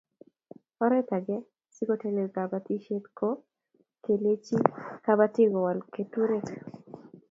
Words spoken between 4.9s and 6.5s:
kabatik ko wal keturek